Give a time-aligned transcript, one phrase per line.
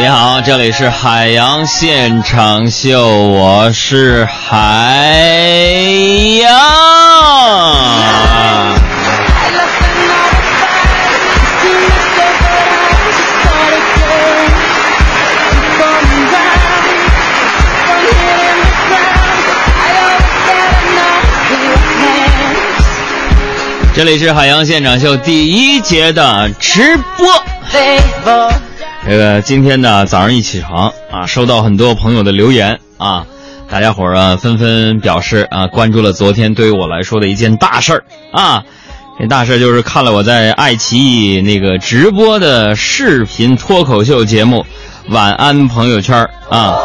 [0.00, 5.12] 你好，这里是海洋现场秀，我是海
[6.38, 6.48] 洋。
[23.92, 27.26] 这里是海洋现场秀第一节的直播。
[29.08, 33.24] 这个今天呢，早上一起床啊，收到很多朋友的留言啊，
[33.70, 38.04] 大家伙儿啊纷纷表示啊，关注了昨天对于我来说的一件大事儿
[38.34, 38.62] 啊。
[39.18, 44.66] 这大事就是看了我在爱奇艺那个直播的视频脱口秀节目
[45.12, 46.76] 《晚安朋友圈》啊，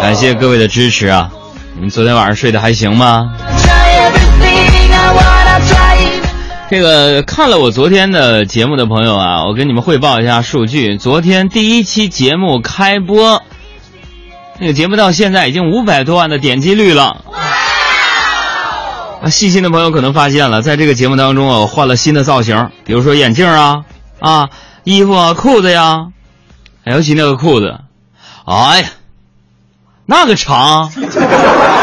[0.00, 1.30] 感谢各位的支持啊！
[1.74, 3.30] 你们昨天晚上睡得还行吗？
[6.68, 10.96] 这个看了我昨天的节目的朋友啊，我跟你们汇报一下数据。
[10.96, 13.40] 昨天第一期节目开播，
[14.58, 17.22] 那个节目到现在已经五百多万的点击率了。
[19.22, 23.84] 啊，细心的朋友可能发现了，在这个节目当中啊，我换了新的造型，比如说眼镜啊，
[24.18, 24.50] 啊，
[24.82, 26.08] 衣服啊，裤子呀，
[26.82, 27.78] 尤其那个裤子，
[28.44, 28.88] 哎呀，
[30.04, 30.90] 那个长，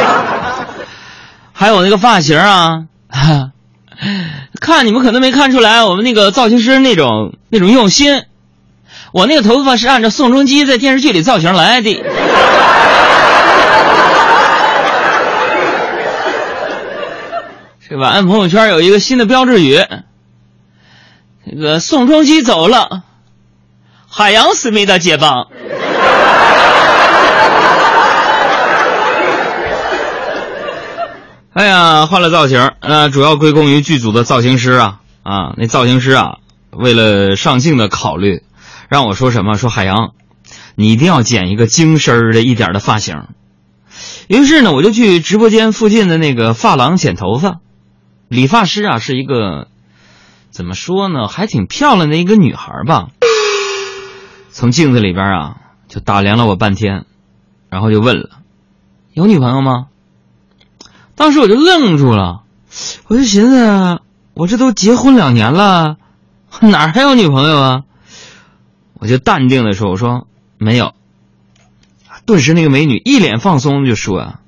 [1.53, 2.83] 还有那个发型啊。
[4.59, 8.23] 看你们可能没看出来，我们那个造型师那种那种用心。
[9.11, 12.03] 我那个头发是按照宋仲基在电视剧里造型来的。
[17.87, 19.79] 这晚安朋友圈有一个新的标志语，
[21.43, 23.03] 那个宋仲基走了，
[24.09, 25.47] 海洋思密达解放。
[31.53, 36.39] 哎呀，换了造型，呃，主要归功于剧组的造型师啊啊，那造型师啊，
[36.71, 38.41] 为了上镜的考虑，
[38.89, 39.53] 让我说什么？
[39.53, 40.13] 说海洋，
[40.73, 43.27] 你一定要剪一个精身的一点的发型。
[44.27, 47.59] 于是呢，我就去直播间附近的那个发廊剪头发，
[48.29, 49.67] 理发师啊是一个，
[50.49, 53.09] 怎么说呢，还挺漂亮的一个女孩吧。
[54.49, 57.05] 从镜子里边啊，就打量了我半天，
[57.69, 58.29] 然后就问了
[59.13, 59.85] ：“有女朋友吗？”
[61.15, 62.41] 当时我就愣住了，
[63.07, 63.99] 我就寻思，
[64.33, 65.97] 我这都结婚两年了，
[66.59, 67.81] 哪还有女朋友啊？
[68.95, 70.93] 我就淡定的说：“我说没有。”
[72.25, 74.39] 顿时那个美女一脸放松，就说：“啊，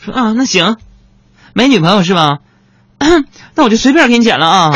[0.00, 0.76] 说啊，那行，
[1.52, 2.38] 没女朋友是吧？
[3.54, 4.72] 那我就随便给你剪了啊。”